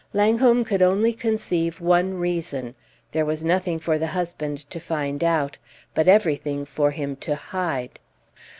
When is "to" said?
4.71-4.79, 7.17-7.35